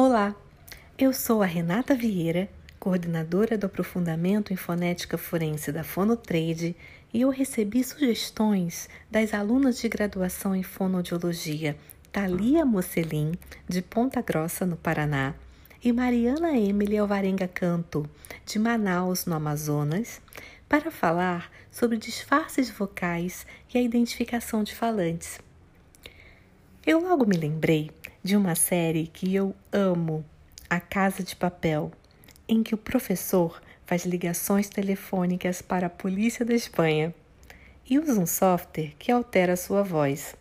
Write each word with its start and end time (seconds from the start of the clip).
Olá, 0.00 0.32
eu 0.96 1.12
sou 1.12 1.42
a 1.42 1.44
Renata 1.44 1.92
Vieira, 1.92 2.48
coordenadora 2.78 3.58
do 3.58 3.66
aprofundamento 3.66 4.52
em 4.52 4.56
fonética 4.56 5.18
forense 5.18 5.72
da 5.72 5.82
Fonotrade, 5.82 6.76
e 7.12 7.22
eu 7.22 7.30
recebi 7.30 7.82
sugestões 7.82 8.88
das 9.10 9.34
alunas 9.34 9.80
de 9.80 9.88
graduação 9.88 10.54
em 10.54 10.62
fonoaudiologia 10.62 11.76
Thalia 12.12 12.64
Mocelin, 12.64 13.32
de 13.68 13.82
Ponta 13.82 14.22
Grossa, 14.22 14.64
no 14.64 14.76
Paraná, 14.76 15.34
e 15.82 15.92
Mariana 15.92 16.56
Emily 16.56 16.96
Alvarenga 16.96 17.48
Canto, 17.48 18.08
de 18.46 18.56
Manaus, 18.56 19.26
no 19.26 19.34
Amazonas, 19.34 20.20
para 20.68 20.92
falar 20.92 21.50
sobre 21.72 21.96
disfarces 21.96 22.70
vocais 22.70 23.44
e 23.74 23.76
a 23.76 23.82
identificação 23.82 24.62
de 24.62 24.76
falantes. 24.76 25.40
Eu 26.86 27.00
logo 27.00 27.26
me 27.26 27.36
lembrei 27.36 27.90
de 28.28 28.36
uma 28.36 28.54
série 28.54 29.06
que 29.06 29.34
eu 29.34 29.54
amo, 29.72 30.22
A 30.68 30.78
Casa 30.78 31.22
de 31.22 31.34
Papel, 31.34 31.90
em 32.46 32.62
que 32.62 32.74
o 32.74 32.76
professor 32.76 33.58
faz 33.86 34.04
ligações 34.04 34.68
telefônicas 34.68 35.62
para 35.62 35.86
a 35.86 35.90
polícia 35.90 36.44
da 36.44 36.52
Espanha 36.52 37.14
e 37.88 37.98
usa 37.98 38.20
um 38.20 38.26
software 38.26 38.92
que 38.98 39.10
altera 39.10 39.54
a 39.54 39.56
sua 39.56 39.82
voz. 39.82 40.36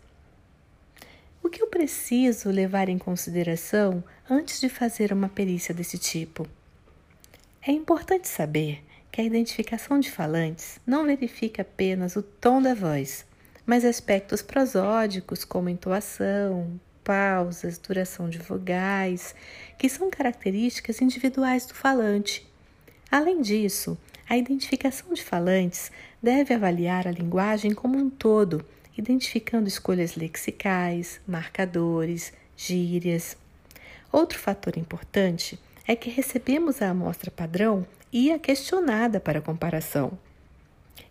O 1.42 1.48
que 1.48 1.64
eu 1.64 1.68
preciso 1.68 2.50
levar 2.50 2.90
em 2.90 2.98
consideração 2.98 4.04
antes 4.30 4.60
de 4.60 4.68
fazer 4.68 5.14
uma 5.14 5.30
perícia 5.30 5.74
desse 5.74 5.98
tipo? 5.98 6.46
É 7.66 7.72
importante 7.72 8.28
saber 8.28 8.84
que 9.10 9.22
a 9.22 9.24
identificação 9.24 9.98
de 9.98 10.12
falantes 10.12 10.78
não 10.86 11.06
verifica 11.06 11.62
apenas 11.62 12.18
o 12.18 12.22
tom 12.22 12.62
da 12.62 12.74
voz, 12.74 13.26
mas 13.66 13.86
aspectos 13.86 14.42
prosódicos 14.42 15.46
como 15.46 15.70
entoação, 15.70 16.78
pausas, 17.08 17.78
duração 17.78 18.30
de 18.30 18.38
vogais, 18.38 19.34
que 19.78 19.88
são 19.88 20.10
características 20.10 21.02
individuais 21.02 21.66
do 21.66 21.74
falante. 21.74 22.46
Além 23.10 23.42
disso, 23.42 23.98
a 24.28 24.36
identificação 24.36 25.14
de 25.14 25.24
falantes 25.24 25.90
deve 26.22 26.54
avaliar 26.54 27.08
a 27.08 27.12
linguagem 27.12 27.74
como 27.74 27.98
um 27.98 28.10
todo, 28.10 28.66
identificando 28.98 29.70
escolhas 29.70 30.18
lexicais, 30.18 31.22
marcadores, 31.26 32.34
gírias. 32.58 33.38
Outro 34.12 34.38
fator 34.38 34.78
importante 34.78 35.58
é 35.88 35.96
que 35.96 36.10
recebemos 36.10 36.82
a 36.82 36.90
amostra 36.90 37.32
padrão 37.32 37.88
e 38.12 38.34
a 38.34 38.38
questionada 38.38 39.18
para 39.18 39.40
comparação. 39.40 40.20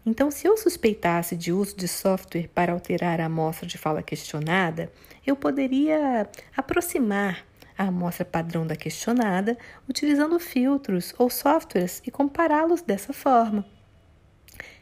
Então, 0.04 0.30
se 0.30 0.46
eu 0.46 0.56
suspeitasse 0.56 1.36
de 1.36 1.52
uso 1.52 1.76
de 1.76 1.88
software 1.88 2.48
para 2.54 2.72
alterar 2.72 3.20
a 3.20 3.26
amostra 3.26 3.66
de 3.66 3.76
fala 3.76 4.02
questionada, 4.02 4.90
eu 5.26 5.34
poderia 5.34 6.28
aproximar 6.56 7.44
a 7.76 7.84
amostra 7.84 8.24
padrão 8.24 8.66
da 8.66 8.76
questionada 8.76 9.58
utilizando 9.88 10.38
filtros 10.38 11.14
ou 11.18 11.28
softwares 11.28 12.00
e 12.06 12.10
compará-los 12.10 12.82
dessa 12.82 13.12
forma. 13.12 13.66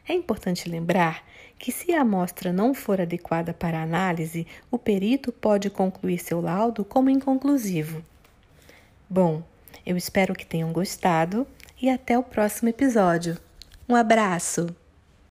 É 0.07 0.13
importante 0.13 0.69
lembrar 0.69 1.23
que, 1.57 1.71
se 1.71 1.91
a 1.93 2.01
amostra 2.01 2.53
não 2.53 2.73
for 2.73 3.01
adequada 3.01 3.53
para 3.53 3.81
análise, 3.81 4.45
o 4.69 4.77
perito 4.77 5.31
pode 5.31 5.69
concluir 5.69 6.19
seu 6.19 6.39
laudo 6.39 6.85
como 6.85 7.09
inconclusivo. 7.09 8.03
Bom, 9.09 9.43
eu 9.85 9.97
espero 9.97 10.35
que 10.35 10.45
tenham 10.45 10.71
gostado 10.71 11.47
e 11.81 11.89
até 11.89 12.17
o 12.17 12.23
próximo 12.23 12.69
episódio. 12.69 13.37
Um 13.89 13.95
abraço! 13.95 14.84